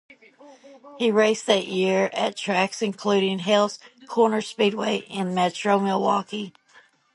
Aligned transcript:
He 0.97 1.11
raced 1.11 1.45
that 1.45 1.67
year 1.67 2.09
at 2.11 2.35
tracks 2.35 2.81
including 2.81 3.37
Hales 3.37 3.77
Corners 4.07 4.47
Speedway 4.47 4.97
in 5.01 5.35
metro 5.35 5.77
Milwaukee. 5.77 6.53